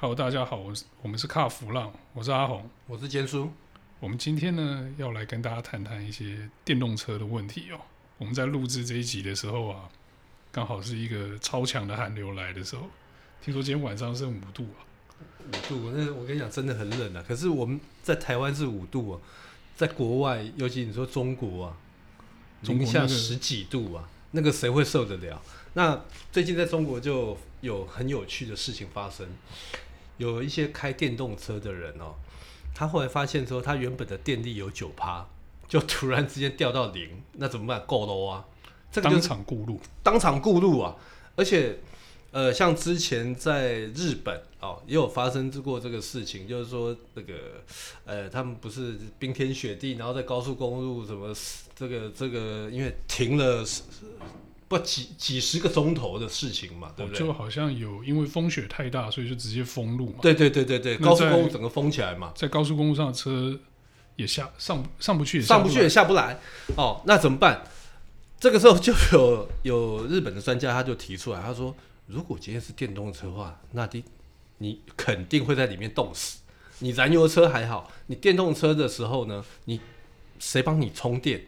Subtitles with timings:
[0.00, 3.50] Hello，大家好，我是我们是卡弗浪，我是阿红，我是坚叔。
[3.98, 7.80] 我们今天呢要来跟大家谈谈一些电动车的问题哦。
[8.16, 9.88] 我们在录制这一集的时候啊，
[10.52, 12.82] 刚好是一个超强的寒流来的时候，
[13.42, 14.86] 听说今天晚上是五度啊，
[15.48, 17.24] 五度，那我跟你讲真的很冷啊。
[17.26, 19.20] 可是我们在台湾是五度啊，
[19.74, 21.76] 在国外，尤其你说中国啊，
[22.62, 25.42] 零下十几度啊，那个谁会受得了？
[25.74, 29.26] 那最近在中国就有很有趣的事情发生。
[30.18, 32.14] 有一些开电动车的人哦，
[32.74, 35.26] 他后来发现说，他原本的电力有九趴，
[35.66, 37.82] 就突然之间掉到零，那怎么办？
[37.86, 38.44] 够了啊！
[38.92, 40.96] 这个、就是、当场过路，当场过路啊！
[41.36, 41.78] 而且，
[42.30, 47.34] 呃，像之前在日本哦，也有发生过这个事情，就是说那个，
[48.04, 51.34] 呃，他们不是冰天雪地，然后在高速公路什么
[51.74, 53.64] 这个这个，因为停了。
[54.68, 57.18] 不几几十个钟头的事情嘛，对不对？
[57.18, 60.18] 就好像有因为风雪太大，所以就直接封路嘛。
[60.20, 62.32] 对对对对对，高速公路整个封起来嘛。
[62.36, 63.58] 在高速公路上的车
[64.16, 66.38] 也下上上不去，上不去也下不来。
[66.76, 67.64] 哦，那怎么办？
[68.38, 71.74] 这个时候就有有日本的专家他就提出来，他说：
[72.06, 74.04] 如果今天是电动车的话，那你
[74.58, 76.40] 你肯定会在里面冻死。
[76.80, 79.80] 你燃油车还好，你电动车的时候呢，你
[80.38, 81.46] 谁帮你充电？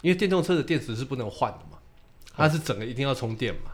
[0.00, 1.78] 因为电动车的电池是不能换的嘛。
[2.40, 3.72] 它是整个一定要充电嘛，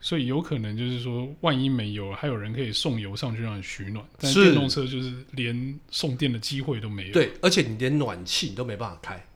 [0.00, 4.04] 所以有可能就是说，万一没油，还有人可以送油上去让你取暖。
[4.16, 7.12] 但是电动车就是连送电的机会都没有。
[7.12, 9.26] 对，而且你连暖气你都没办法开，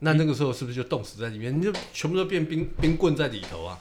[0.00, 1.52] 那那个时候是不是就冻死在里面？
[1.52, 3.78] 嗯、你就全部都变冰冰棍在里头啊！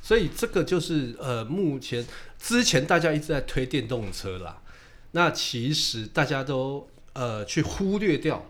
[0.00, 2.06] 所以这个就是呃，目前
[2.38, 4.62] 之前大家一直在推电动车啦，
[5.10, 8.48] 那其实大家都呃去忽略掉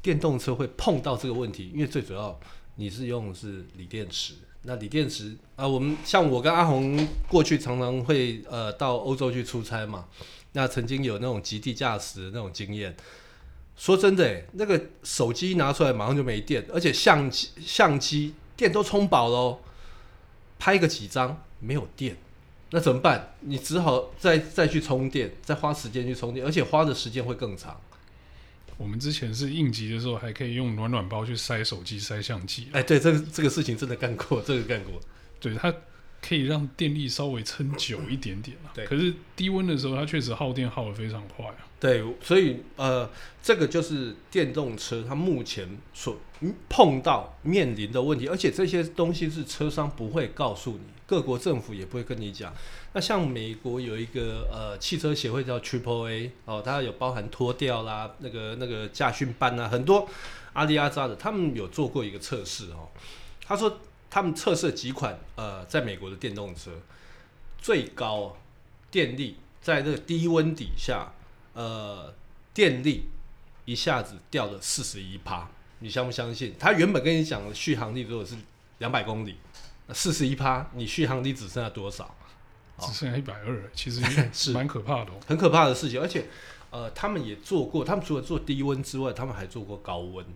[0.00, 2.38] 电动车会碰到这个问题，因为最主要。
[2.76, 10.06] 你是用的是锂电池，那锂电池啊、我们像我跟阿红过去常常会呃到欧洲去出差嘛，
[10.52, 12.96] 那曾经有那种极地驾驶的那种经验。
[13.76, 19.60] 说真的、那个手机拿出来马上就没电，而且相机相机电都充饱喽，
[20.58, 22.16] 拍个几张没有电，
[22.70, 23.34] 那怎么办？
[23.40, 27.80] 你只好再再去充电，再花时间去充电，而且花的时间会更长。
[28.82, 32.66] 我们之前是应急的时候，还可以用暖暖包去塞手机、塞相机。
[32.72, 35.00] 哎，对，这个这个事情真的干过，这个干过。
[35.38, 35.72] 对，它
[36.20, 38.56] 可以让电力稍微撑久一点点。
[38.74, 41.54] 对，可是低温的时候，它确实耗电耗得非常快啊。
[41.78, 43.08] 对，所以呃，
[43.40, 46.18] 这个就是电动车它目前所
[46.68, 52.54] 碰到面临的问题，而且这些东西是车商不会告诉你，各国政府也不会跟你讲。
[52.94, 60.08] 那像美国有一个呃汽车协会叫 Triple A 哦，它有包含拖吊啦，那个那个驾训班啊，很多
[60.54, 62.88] 阿里阿扎的，他们有做过一个测试哦。
[63.44, 63.78] 他说
[64.08, 66.70] 他们测试几款呃在美国的电动车，
[67.58, 68.38] 最高
[68.90, 71.12] 电力在这个低温底下，
[71.52, 72.14] 呃
[72.54, 73.04] 电力
[73.66, 75.46] 一下子掉了四十一趴，
[75.80, 76.54] 你相不相信？
[76.58, 78.34] 他原本跟你讲的续航力如果是
[78.78, 79.36] 两百公里，
[79.92, 82.14] 四十一趴，你续航力只剩下多少？
[82.78, 84.00] 只剩下一百二，其实
[84.32, 86.00] 是蛮可怕的，哦，很可怕的事情。
[86.00, 86.26] 而且，
[86.70, 90.26] 呃，他们也做过，他们除了做低温之外，他们还做过高温、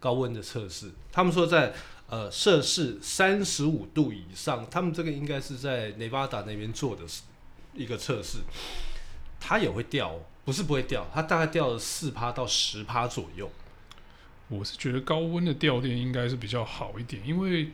[0.00, 0.90] 高温的测试。
[1.12, 1.72] 他们说在
[2.08, 7.02] 呃摄氏三十五度以上，他们这个应该是在内华达那边做的
[7.74, 8.38] 一个测试，
[9.38, 13.48] 它也会掉，不是不会掉，它大概掉了四趴到十趴左右。
[14.48, 17.70] 我是觉得高温的掉电应该是比较好一点，因为。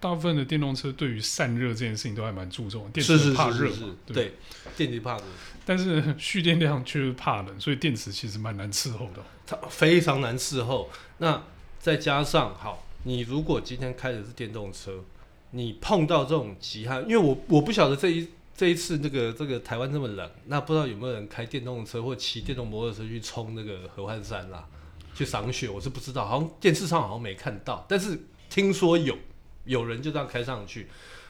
[0.00, 4.32] 大部分的电动车对于散热这件事情都还蛮注重，电池怕热嘛，对，
[4.76, 5.24] 电池怕热，
[5.64, 9.22] 但是蓄电量却是怕冷，所以电池其实蛮难伺候的。
[9.44, 10.88] 它非常难伺候。
[11.18, 11.42] 那
[11.80, 15.02] 再加上，好，你如果今天开的是电动车，
[15.50, 24.64] 你碰到这种极寒，因为我我不晓得这一这一次那个这个台湾这么冷，那不知道有没有人开电动车或骑电动摩托车去冲那个合欢山啦，
[25.12, 28.16] 去赏雪，我是不知道，好像电视上好像没看到，但是
[28.48, 29.18] 听说有。
[29.68, 30.88] 有人就这样开上去，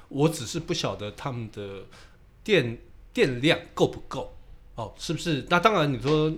[0.08, 1.84] 我只是不晓得他们的
[2.42, 2.78] 电
[3.12, 4.34] 电量够不够
[4.76, 5.44] 哦，是不是？
[5.50, 6.32] 那当然，你说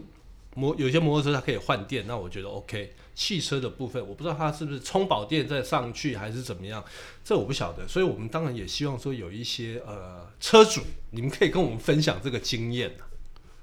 [0.55, 2.95] 摩有些摩托车它可以换电，那我觉得 OK。
[3.13, 6.83] 汽车的部分，我不知道它是不是充饱电再上去还是怎么样，
[7.23, 7.87] 这我不晓得。
[7.87, 10.81] 所以我们当然也希望说有一些呃车主，
[11.11, 12.97] 你们可以跟我们分享这个经验。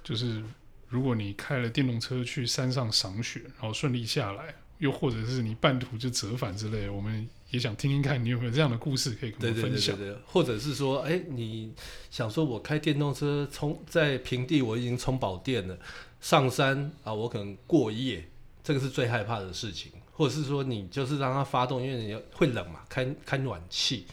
[0.03, 0.43] 就是
[0.89, 7.27] 如果你开了电动车去山上赏雪，然后顺利下来，又或者是你半途就折返之类，我们。
[7.49, 11.73] 也想听听看你有没有这样的故事可以跟我们分享，对对对对对，或者是说，哎、欸，你
[12.11, 15.77] 想说我开电动车充在平地我已经充饱电了，
[16.19, 18.27] 上山啊我可能过夜，
[18.63, 24.05] 这个是最害怕的事情，或者是说你就是让它发动，因为你会冷嘛，开开暖气，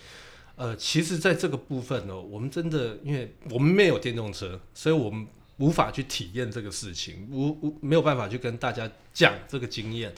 [0.54, 5.26] 呃，其实在这个部分呢，我们真的因为我们没有电动车，所以我们
[5.56, 10.14] 无法去体验这个事情，无无没有办法去跟大家讲这个经验。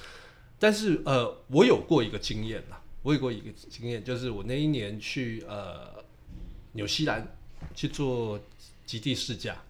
[0.59, 5.95] 但是呃，我有过一个经验啦，我有过一个经验，就是我那一年去呃
[6.73, 7.37] 纽西兰
[7.73, 8.41] 去做
[8.85, 9.63] 极地试驾。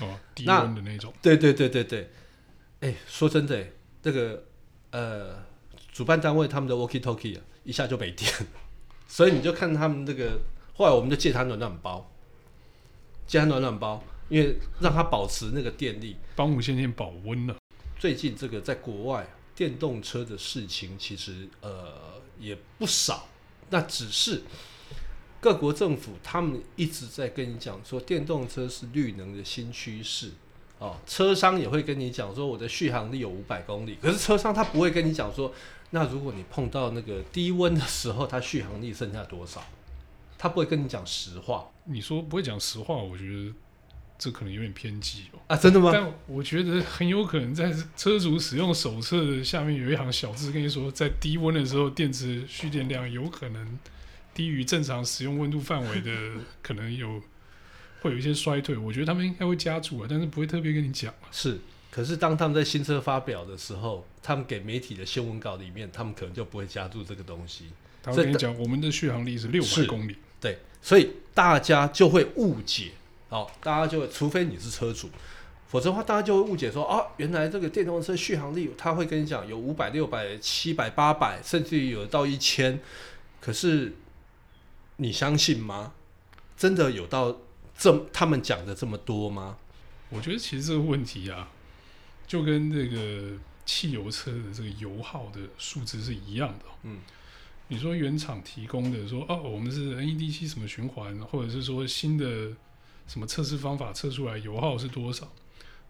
[0.00, 1.14] 哦，低温的那种。
[1.22, 2.10] 对对对对对。
[2.80, 3.64] 哎，说真的，
[4.02, 4.42] 这个
[4.90, 5.44] 呃，
[5.92, 8.28] 主办单位他们的 walkie talkie 啊，一下就没电，
[9.06, 10.40] 所以你就看他们这个，
[10.74, 12.10] 后来我们就借他暖暖包，
[13.28, 17.56] 借他暖暖包，因为让他保持那个电力，帮无线电保温了。
[17.96, 19.24] 最近这个在国外。
[19.54, 23.28] 电动车的事情其实呃也不少，
[23.70, 24.42] 那只是
[25.40, 30.32] 各国政府他们一直在跟你讲说，电动车是绿能的新趋势
[30.78, 30.96] 哦。
[31.06, 35.52] 车商也会跟你讲说，我的续航力有五百公里，可是车商他不会跟你讲说，
[35.90, 39.62] 那如果你碰到那个低温的时候，它续航力剩下多少？
[40.38, 41.70] 他不会跟你讲实话。
[41.84, 43.52] 你说不会讲实话，我觉得。
[44.22, 45.90] 这可能有点偏激哦啊，真的吗？
[45.92, 53.78] 但我觉得很有可能在车主使用手册的下面有一行小字，跟你说，在低温的时候，电池蓄电量有可能
[54.32, 56.12] 低于正常使用温度范围的，
[56.62, 57.20] 可能有
[58.02, 58.76] 会有一些衰退。
[58.76, 61.12] 我觉得他们应该会加注啊，但是不会特别跟你讲。
[61.32, 61.58] 是，
[61.90, 67.70] 可是当他们在新车发表的时候，他们给媒体的新闻稿里面，他们可能就不会加注这个东西。
[68.00, 70.14] 他会跟你讲，我们的续航力是六百公里。
[70.40, 72.92] 对，所以大家就会误解。
[73.32, 75.08] 好，大家就会，除非你是车主，
[75.66, 82.78] 否则的话，大家就会误解说，啊，原来这个电动车续航力，他会跟你讲有五百、六百、七百、八百，甚至于有到一千。
[83.40, 83.94] 可是
[84.96, 85.94] 你相信吗？
[86.58, 87.38] 真的有到
[87.74, 89.56] 这他们讲的这么多吗？
[90.10, 91.48] 我觉得其实这个问题啊，
[92.26, 96.66] 就跟这个汽油车的这个油耗的数值是一样的。
[96.82, 96.98] 嗯，
[97.68, 102.50] 你说原厂提供的说，哦，我们是 NEDC 什么循环，或者是说新的。
[103.12, 105.30] 什么测试方法测出来油耗是多少？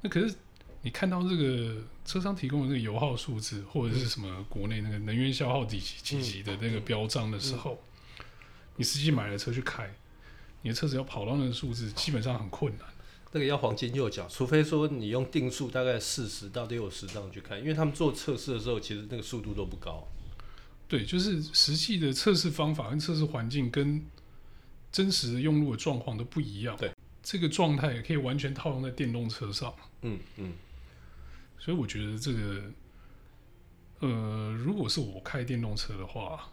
[0.01, 0.35] 那可是
[0.81, 7.81] 你看到这个车商提供的这个油耗数字，或者是什么国内那个能源消耗几级几级的那个标章的时候，
[8.75, 9.89] 你实际买了车去开，
[10.63, 12.89] 你的车子要跑到那个数字，基本上很困难。
[13.31, 20.09] 那个要黄金右脚，除非说你用定速大概四十到六十这样去看，因为他们做测试的时候，其实那个速度都不高。
[20.89, 24.05] 对，就是实际的测试方法跟测试环境跟
[24.91, 26.77] 真实的用路的状况都不一样。
[26.77, 26.91] 对。
[27.23, 30.53] 这个状态也可以完全套用在电动车上，嗯嗯，
[31.59, 32.63] 所以我觉得这个，
[34.01, 36.49] 呃，如果是我开电动车的话，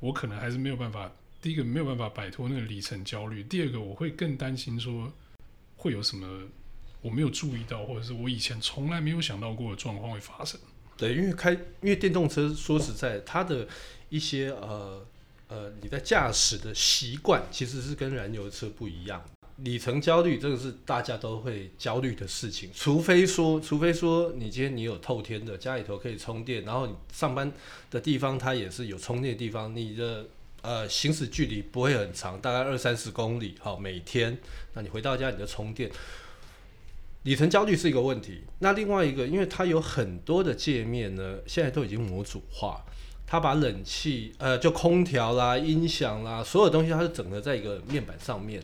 [0.00, 1.10] 我可能还是没有办法。
[1.42, 5.12] 第一个没有办法摆脱那个里程焦虑，第二个我会更担心说
[5.76, 6.40] 会有什么
[7.02, 10.58] 我没有注意到，或者是我以前从来没有想到过的状况会发生。
[10.96, 13.68] 对，因为开因为电动车说实在，它的
[14.08, 15.06] 一些呃
[15.48, 19.22] 呃你在驾驶的习惯其实是跟燃油车不一样。
[19.58, 22.68] 里程焦虑，这个是大家都会焦虑的事情。
[22.74, 27.52] 除非说，除非说你今天你有透天的家里头可以充电，然后你上班
[27.88, 30.26] 的地方它也是有充电的地方，你的
[30.62, 34.36] 呃行驶距离不会很长，大概二三十公里，好，每天，
[34.72, 35.88] 那你回到家你就充电。
[37.22, 38.42] 里程焦虑是一个问题。
[38.58, 42.84] 那另外一个，因为它有很多的界面呢，现在都已经模组化，
[43.24, 48.60] 它把冷气呃就空调啦、音响啦，所有东西它是整合在一个面板上面。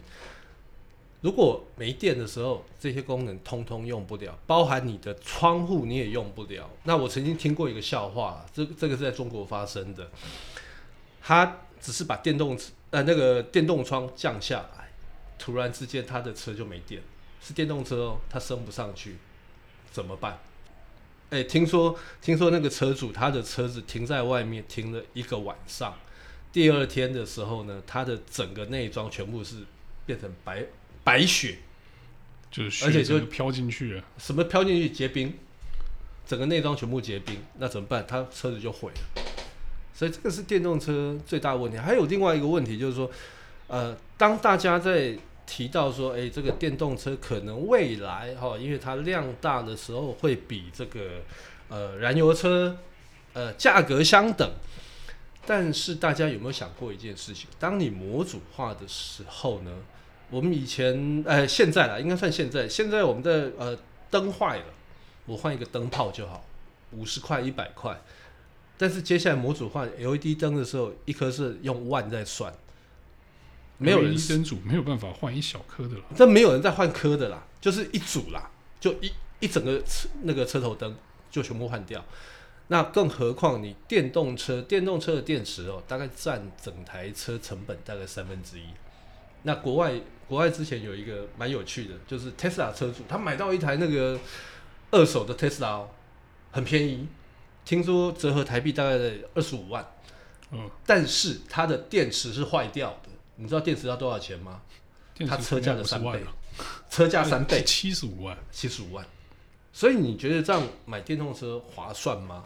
[1.23, 6.71] 如果没电的时候，这些功能通通用不了，包含你的窗户你也用不了。
[6.85, 10.11] 那我曾经听过一个笑话，这这个是在中国发生的，
[11.21, 12.59] 他只是把电动
[12.91, 14.91] 呃那个电动窗降下来，
[15.39, 17.03] 突然之间他的车就没电，
[17.43, 19.19] 是电动车哦，他升不上去，
[19.93, 20.39] 怎么办？
[21.29, 25.95] 哎，听说听说那个车主他的车子停在外面停了一个晚上，
[26.51, 29.57] 第二天的时候呢，他的整个内装全部是
[30.07, 30.65] 变成白。
[31.03, 31.59] 白雪，
[32.51, 35.33] 就是而且就飘进去了，什么飘进去结冰，
[36.27, 38.05] 整个内装全部结冰，那怎么办？
[38.07, 39.23] 它车子就毁了。
[39.95, 41.79] 所以这个是电动车最大的问题。
[41.79, 43.11] 还有另外一个问题就是说，
[43.67, 45.17] 呃，当大家在
[45.47, 51.23] 提到说，哎，这个电动车可能未来哈，因为它量大的时候会比这个
[51.69, 52.79] 呃燃油车
[53.33, 54.51] 呃价格相等，
[55.47, 57.49] 但是大家有没有想过一件事情？
[57.59, 59.73] 当你模组化的时候呢？
[60.31, 62.69] 我们以前，呃，现在啦，应该算现在。
[62.69, 63.77] 现在我们的呃
[64.11, 64.65] 灯坏了，
[65.27, 66.45] 我换一个灯泡就好，
[66.93, 68.01] 五十块、一百块。
[68.79, 72.55] 但是接下来模组换 LED 灯的时候，一颗是用万在算，
[73.77, 76.05] 没有人灯组没有办法换一小颗的了。
[76.17, 80.97] 这没有人在换颗的啦，就是一组啦，就一一整个车那个车头灯
[81.31, 82.03] 就全部换掉。
[82.69, 88.63] 那更何况你电动车，电动车的电池哦，大概占整台车成本大概三分之一。
[89.43, 94.19] 那国外国外之前有一个蛮有趣的，就是 Tesla 车主他买到一台那个
[94.91, 95.87] 二手的 Tesla，
[96.51, 97.07] 很便宜，
[97.65, 98.99] 听说折合台币大概
[99.35, 99.87] 二十五万。
[100.53, 103.09] 嗯，但是它的电池是坏掉的。
[103.37, 104.61] 你知道电池要多少钱吗？
[105.29, 106.25] 它车价的三倍，
[106.91, 109.07] 车价三倍， 七十五万，七十五万。
[109.73, 112.45] 所以你觉得这样买电动车划算吗？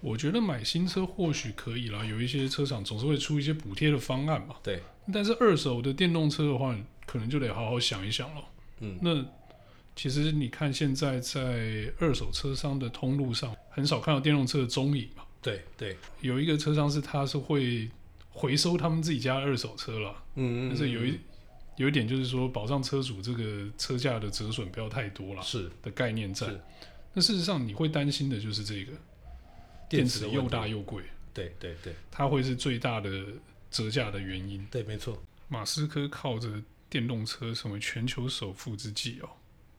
[0.00, 4.56] 我觉得买新车或许可以啦，有一些车厂总是会出一些补贴的方案嘛。
[4.62, 4.82] 对。
[5.12, 8.44] 但是二手的电动车的话，可能就得好好想一想了。
[8.80, 8.98] 嗯。
[9.02, 9.24] 那
[9.96, 15.24] 其实你看，现在在二手车商的通路上，很少看到电动车的踪影嘛。
[15.42, 15.96] 对对。
[16.20, 17.90] 有一个车商是，他是会
[18.30, 20.14] 回收他们自己家的二手车了。
[20.36, 20.68] 嗯，嗯，嗯。
[20.70, 21.18] 但是有一
[21.76, 25.42] 有一点就是说，保障车主这个车价的折损不要太多了。
[25.42, 26.46] 是的概念在。
[27.12, 28.92] 那事实上，你会担心的就是这个。
[29.86, 33.22] 电池又大又贵，对对对，它会是最大的
[33.74, 34.64] 折价的原因。
[34.70, 35.20] 对，没错。
[35.48, 39.28] 马斯克靠着电动车成为全球首富之际哦，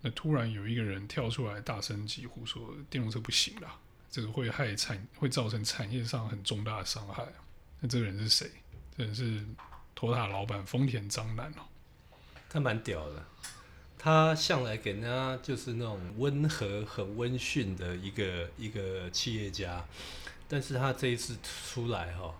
[0.01, 3.79] 那突然有一个人跳出来大声疾呼说电动车不行了，
[4.11, 7.25] 这个会害产，会造成产业上很重大的伤害。
[7.79, 8.51] 那这个人是谁？
[8.97, 9.45] 这人是
[9.95, 11.63] Toyota 老板丰田章男哦，
[12.49, 13.25] 他蛮屌的。
[13.97, 19.83] 他向来给人家就是那种温和、很温驯的一个一个企业家，
[20.47, 22.35] 但是他这一次出来哈、哦，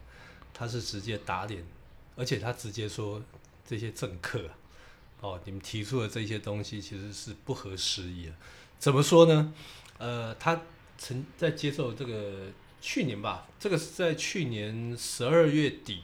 [0.58, 1.62] 他是直接打脸，
[2.16, 3.22] 而且他直接说
[3.68, 4.50] 这些政客
[5.20, 8.32] 哦，你们提出的这些东西其实是不合时宜的。
[8.80, 9.54] 怎么说呢？
[9.98, 10.62] 呃，他
[10.98, 12.48] 曾在接受这个
[12.80, 16.04] 去年吧，这个是在去年十二月底，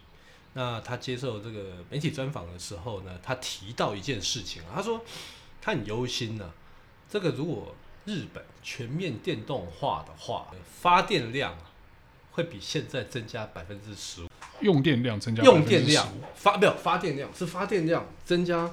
[0.54, 5.04] 那他接受这个媒体专访的时候呢，他提到一件事情，他说。
[5.64, 6.54] 他很忧心呢、
[7.08, 11.56] 这个如果日本全面电动化的话，发电量
[12.32, 14.28] 会比现在增加百分之十，
[14.62, 18.72] 用电量增加用电量发没有发电量是发电量增加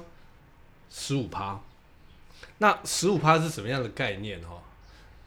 [0.89, 1.61] 十五趴，
[2.59, 4.63] 那十五趴是什么样的概念哈？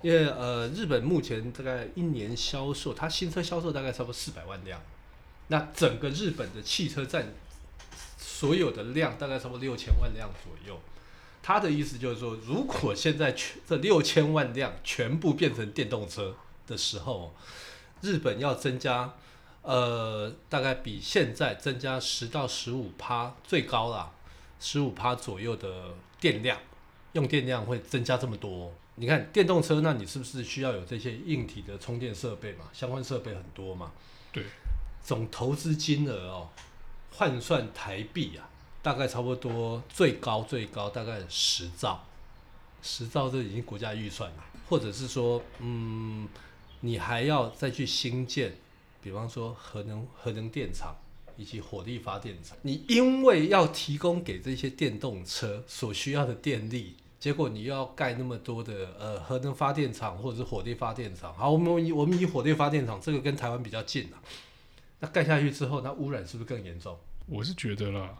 [0.00, 4.80] 因为呃，日本目前大概一年销售，它新车销售大概差不多四百万辆，
[5.46, 7.32] 那整个日本的汽车占
[8.18, 10.80] 所有的量大概差不多六千万辆左右。
[11.44, 16.34] 他的意思就是说，如果现在全这六千万辆全部变成电动车
[16.66, 17.34] 的时候，
[18.00, 19.14] 日本要增加，
[19.62, 24.12] 呃，大概比现在增加十到十五趴最高啦，
[24.60, 26.58] 十五趴左右的电量，
[27.12, 28.72] 用电量会增加这么多。
[28.96, 32.66] 你看电动车，那你是不是需要有这些硬体的充电设备嘛？
[32.72, 33.92] 相关设备很多嘛？
[34.32, 34.44] 对，
[35.02, 36.50] 总投资金额哦，
[37.12, 38.48] 换算台币啊。
[38.82, 42.04] 大概差不多最高最高大概十兆，
[42.82, 46.28] 十兆这已经国家预算了，或者是说，嗯，
[46.80, 48.56] 你还要再去新建，
[49.02, 50.96] 比方说核能核能电厂
[51.36, 64.22] 以及火力发电厂，你因为要提供给这些电动车所需要的电力，结果你又要盖那么多的呃核能发电厂或者是火力发电厂，好，我们以我们以火力发电厂这个跟台湾比较近啊，
[65.00, 66.96] 那盖下去之后，那污染是不是更严重？
[67.26, 68.18] 我是觉得啦。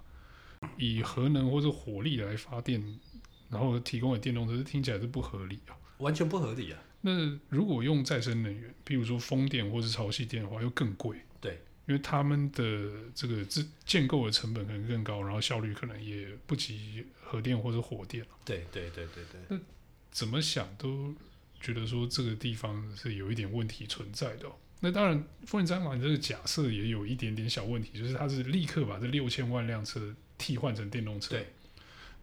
[0.77, 2.81] 以核能或者火力来发电，
[3.51, 6.79] 然后提供给电动车，听起来是不合理啊，完全不合理啊。
[7.03, 11.19] 那如果用再生能源，譬如说风电或是潮汐电的话，又更贵。
[11.41, 18.25] 对，因为他们的这个建建构的成本可能更高，然后效率可能也不及核电或者火电。
[18.45, 19.41] 对对对对对。
[19.49, 19.59] 那
[20.11, 21.15] 怎么想都
[21.61, 24.47] 觉得说这个地方是有一点问题存在的。
[24.81, 30.15] 那当然，丰田章男这个假设也有一点点小问题，就是它是立刻把这六千万辆车。
[30.39, 31.53] 替换成电动车，对，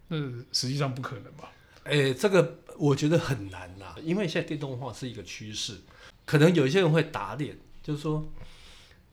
[0.09, 0.17] 那
[0.51, 1.49] 实际上不可能吧？
[1.85, 5.77] 诶、这个我觉得很难呐，因为现在电动化是一个趋势，
[6.25, 8.31] 可能有一些人会打脸，就是说，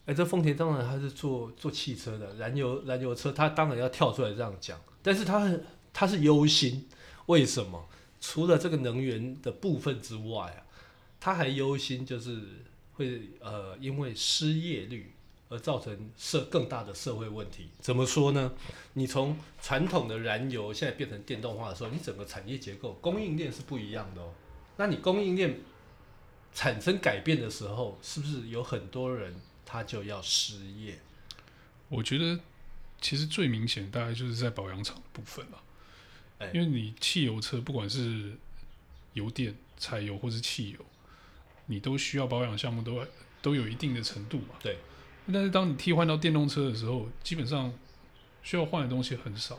[0.07, 5.51] 诶、这丰田当然他是做做汽车的，燃油燃油车，他当然要跳出来这样讲，但是他
[5.93, 6.87] 他是忧心，
[7.27, 7.89] 为什么？
[8.21, 10.67] 除了这个能源的部分之外啊，
[11.19, 12.41] 他还忧心就是
[12.95, 15.13] 会呃，因为失业率。
[15.49, 18.53] 而造成社更大的社会问题，怎么说呢？
[18.95, 24.35] 你从传统的燃油现在变成电动化的时候，你整个产业结构供应链是不一样的哦。
[24.77, 25.61] 那你供应链
[26.53, 30.99] 产生改变的时候，是不是有很多人他就要失业？
[31.89, 32.41] 我觉得
[33.01, 35.63] 其实最明显大概就是在保养厂部分了，
[36.39, 38.33] 欸，因为你汽油车不管是
[39.13, 40.79] 油电、柴油或是汽油，
[41.67, 43.07] 你都需要保养项目都
[43.41, 44.57] 都有一定的程度嘛。
[44.61, 44.77] 对。
[45.33, 47.73] 但是当你替换到电动车的时候，基本上
[48.43, 49.59] 需要换的东西很少，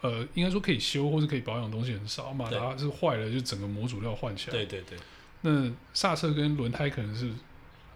[0.00, 2.32] 呃，应该说可以修或是可以保养的东西很少。
[2.32, 4.52] 马达是坏了，就整个模组都要换起来。
[4.56, 4.98] 对对对。
[5.40, 7.32] 那刹车跟轮胎可能是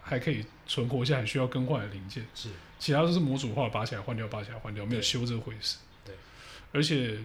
[0.01, 2.25] 还可以存活下来，需要更换的零件。
[2.33, 2.49] 是，
[2.79, 5.77] 其他都是模组化，拔起来换掉，拔起来换掉，没有修这回事。
[6.03, 6.15] 对，
[6.73, 7.19] 而且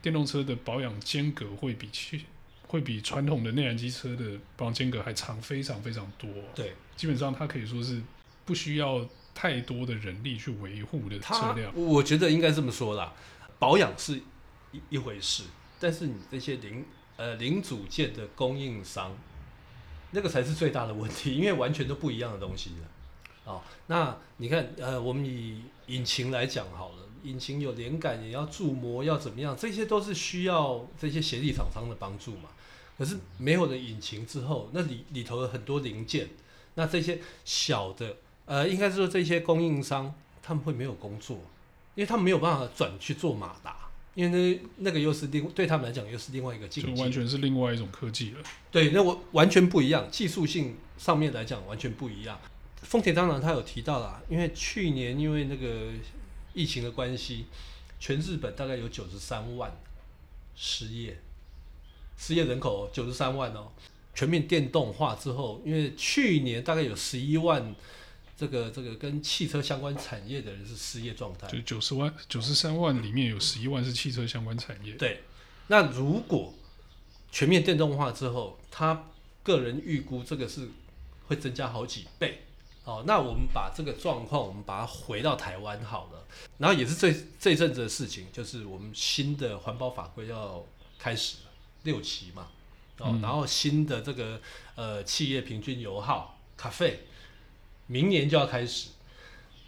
[0.00, 2.22] 电动车的保养间隔会比去
[2.66, 6.30] 会比传统的内燃机车的保养间隔还长，非常非常多。
[6.54, 8.00] 对，基本上它可以说是
[8.46, 11.70] 不需要太多的人力去维护的车辆。
[11.74, 13.12] 我觉得应该这么说啦，
[13.58, 14.22] 保养是
[14.72, 15.42] 一一回事，
[15.78, 16.86] 但是你这些零
[17.18, 19.14] 呃零组件的供应商。
[20.12, 23.52] 那个才是最大的问题， 因为完全都不一样的东西了。
[23.52, 32.48] 哦，那你看，呃，我们以引擎来讲好了，引擎有连杆，也要铸模，要怎么样，这些都是需要这些协力厂商的帮助嘛。
[32.96, 36.28] 可是没有了引擎之后，那里里头的很多零件，
[36.74, 41.36] 那这些小的，呃，应该是说这些供应商他们会没有工作，
[41.94, 43.76] 因为他们没有办法转去做马达。
[44.14, 48.38] 因为那那个又是另对他们来讲又是另外一个境界，就完全是另外一种科技了。
[48.70, 52.40] 对，那我完全不一样，技术性上面来讲完全不一样。
[52.80, 55.90] 丰田当然他有提到啦，因为去年因为那个
[56.54, 57.44] 疫情的关系，
[58.00, 59.76] 全日本大概有九十三万
[60.54, 61.20] 失业，
[62.16, 63.70] 失业人口九十三万哦。
[64.14, 67.74] 全面电动化之后，因为去年大概有十一万。
[68.36, 74.92] 这个这个跟汽车相关产业的人是失业状态，就九十万九十三万里面有十一万是汽车相关产业。
[74.94, 75.22] 对，
[75.68, 76.52] 那如果
[77.32, 79.08] 全面电动化之后，他
[79.42, 80.68] 个人预估这个是
[81.28, 82.42] 会增加好几倍。
[82.84, 86.24] 哦，那我们把这个状况，我们把它回到台湾好了。
[86.58, 90.64] 然后也是这这一阵子的事情，就是我们新的环保法规要
[90.98, 91.50] 开始了，
[91.82, 92.48] 六期嘛。
[92.98, 94.40] 哦，嗯、然后新的这个
[94.76, 97.06] 呃企业平均油耗咖啡。
[97.86, 98.88] 明年就要开始，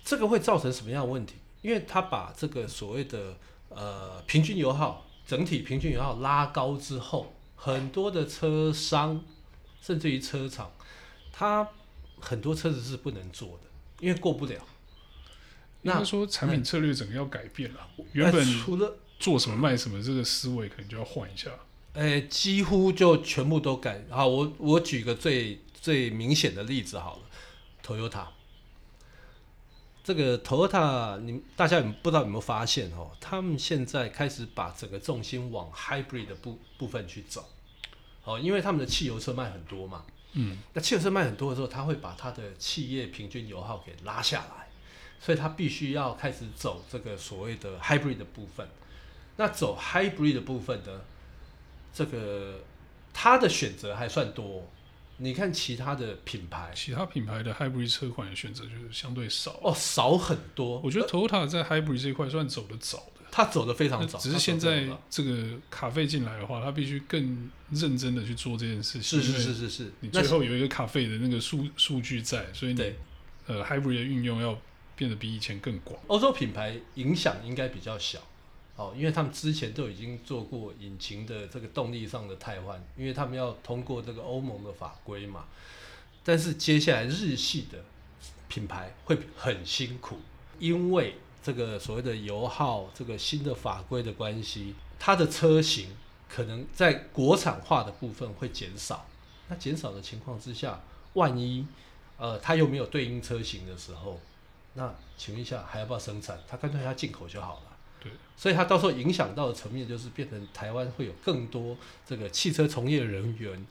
[0.04, 1.34] 这个会造成什么样的问题？
[1.60, 3.36] 因为他把这个所谓的
[3.68, 9.24] 呃平均油耗，整体平均油耗拉高之后，很多的车商
[9.82, 10.72] 甚至于车厂，
[11.32, 11.68] 它
[12.20, 13.68] 很多车子是不能做的，
[14.00, 14.64] 因为过不了。
[15.82, 21.50] 那说产品策略整个要改变了，原本除了做什么卖什么，这个思维可能就要换一下。
[21.94, 24.04] 哎，几乎就全部都改。
[24.10, 27.22] 好，我我举个最最明显的例子好了。
[27.88, 28.26] Toyota，
[30.04, 33.12] 这个 Toyota，你大家有不知道有没有发现哦？
[33.18, 37.48] 他们现在开始把整个重心往 Hybrid 的部部分去走，
[38.24, 44.68] 哦，因为他们的汽油车卖很多嘛，嗯，那汽油车卖很多的时候，他会把他的企业平均油耗给拉下来，
[45.18, 48.68] 所以他必须要开始走这个所谓的 Hybrid 的部分。
[49.36, 51.00] 那走 Hybrid 的部分呢，
[51.94, 52.60] 这个
[53.14, 54.68] 他的选择还算多。
[55.20, 60.80] 你看其他的品牌，其他品牌的 Hybrid 车款的选择就是相对少哦，少很多。
[60.80, 64.16] 我觉得 Toyota 在 Hybrid 这一块算走得早的，它走得非常早。
[64.18, 69.20] 只是现在这个卡费进来的话，它必须更认真的去做这件事情。
[69.20, 72.92] 是是是是是，你最后有一个卡费的那个数数据在，所以你
[73.46, 74.56] 呃 Hybrid 的运用要
[74.94, 76.00] 变得比以前更广。
[76.06, 78.20] 欧洲品牌影响应该比较小。
[78.78, 85.46] 哦，因为他们之前都已经做过引擎的这个动力上的汰换，因为他们要通过这个欧盟的法规嘛。
[86.22, 87.84] 但是接下来日系的
[88.48, 90.18] 品牌会很辛苦，
[90.60, 95.88] 因为这个所谓的油耗这个新的法规的关系，它的车型
[96.28, 99.04] 可能在国产化的部分会减少。
[99.48, 100.80] 那减少的情况之下，
[101.14, 101.66] 万一
[102.16, 104.20] 呃它又没有对应车型的时候，
[104.74, 106.38] 那请问一下还要不要生产？
[106.46, 107.77] 它干脆要进口就好了。
[108.00, 113.66] 对，所以它到时候影响到的层面就是变成台湾会有更多这个汽车从业人员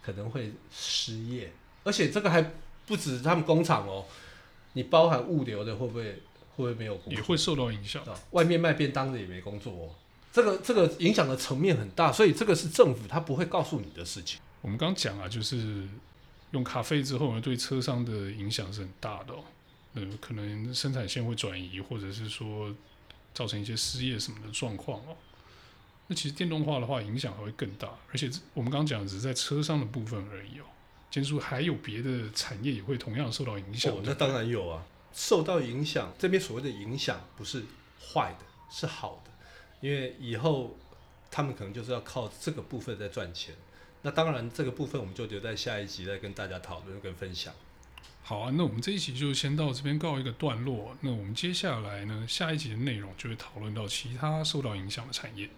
[0.00, 2.52] 可能会失业，而且这个还
[2.86, 4.04] 不止他们工厂哦，
[4.74, 6.18] 你包含物流的会不会会
[6.56, 7.14] 不会没有工作？
[7.14, 8.02] 也会受到影响。
[8.30, 9.90] 外面卖便当的也没工作哦，
[10.32, 14.40] 这个这个影响的层面很大，所以这个是政府他不会告诉你的事情。
[14.60, 15.88] 我们刚讲啊，就是
[16.52, 19.42] 用咖啡之后呢，对车商的影响是很大的哦，
[19.94, 22.72] 呃，可能生产线会转移，或者是说。
[23.34, 25.16] 造成一些失业什么的状况哦，
[26.06, 30.64] 那其实电动化的话影响还会更大，而且我们刚刚讲只是在车上的部分而已哦。
[31.10, 33.92] 建筑还有别的产业也会同样受到影响。
[33.94, 36.10] 哦，那当然有啊，受到影响。
[36.18, 37.64] 这边所谓的影响不是
[38.00, 39.30] 坏的，是好的，
[39.86, 40.74] 因为以后
[41.30, 43.54] 他们可能就是要靠这个部分在赚钱。
[44.00, 47.52] 那当然，这个部分我们就留在下一集再跟大家讨论跟分享。
[48.24, 50.96] 好啊，那我们这一集就先到这边告一个段落。
[51.00, 55.48] 那我们接下来呢，下一集的内容就会讨论到其他受到影响的产业。